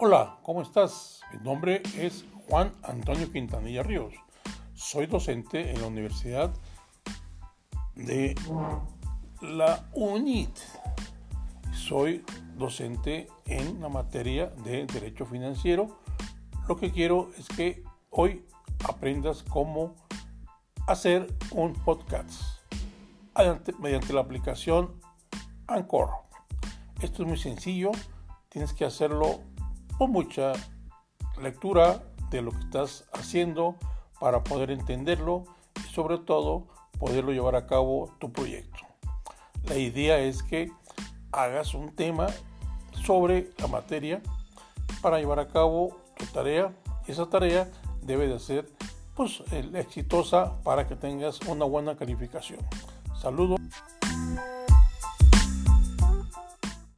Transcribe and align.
Hola, 0.00 0.38
¿cómo 0.44 0.62
estás? 0.62 1.22
Mi 1.32 1.40
nombre 1.40 1.82
es 1.96 2.24
Juan 2.46 2.72
Antonio 2.84 3.32
Quintanilla 3.32 3.82
Ríos. 3.82 4.14
Soy 4.72 5.06
docente 5.06 5.72
en 5.72 5.80
la 5.80 5.88
Universidad 5.88 6.54
de 7.96 8.36
la 9.42 9.88
UNIT. 9.94 10.56
Soy 11.72 12.24
docente 12.56 13.26
en 13.46 13.80
la 13.80 13.88
materia 13.88 14.46
de 14.62 14.86
Derecho 14.86 15.26
Financiero. 15.26 15.98
Lo 16.68 16.76
que 16.76 16.92
quiero 16.92 17.30
es 17.36 17.48
que 17.48 17.82
hoy 18.10 18.46
aprendas 18.88 19.42
cómo 19.42 19.96
hacer 20.86 21.26
un 21.50 21.72
podcast 21.72 22.40
mediante 23.80 24.12
la 24.12 24.20
aplicación 24.20 25.00
Anchor. 25.66 26.10
Esto 27.02 27.24
es 27.24 27.28
muy 27.28 27.36
sencillo, 27.36 27.90
tienes 28.48 28.72
que 28.72 28.84
hacerlo 28.84 29.40
con 29.98 30.12
mucha 30.12 30.52
lectura 31.42 32.04
de 32.30 32.40
lo 32.40 32.52
que 32.52 32.60
estás 32.60 33.04
haciendo 33.12 33.76
para 34.20 34.44
poder 34.44 34.70
entenderlo 34.70 35.44
y 35.76 35.92
sobre 35.92 36.18
todo 36.18 36.68
poderlo 36.98 37.32
llevar 37.32 37.56
a 37.56 37.66
cabo 37.66 38.14
tu 38.20 38.32
proyecto. 38.32 38.78
La 39.64 39.76
idea 39.76 40.18
es 40.18 40.42
que 40.42 40.70
hagas 41.32 41.74
un 41.74 41.94
tema 41.94 42.28
sobre 43.04 43.50
la 43.58 43.66
materia 43.66 44.22
para 45.02 45.18
llevar 45.18 45.40
a 45.40 45.48
cabo 45.48 46.00
tu 46.16 46.26
tarea. 46.26 46.72
Esa 47.06 47.28
tarea 47.28 47.70
debe 48.02 48.28
de 48.28 48.38
ser 48.38 48.70
pues, 49.14 49.42
exitosa 49.74 50.60
para 50.62 50.86
que 50.86 50.94
tengas 50.94 51.40
una 51.42 51.64
buena 51.64 51.96
calificación. 51.96 52.60
Saludos. 53.20 53.58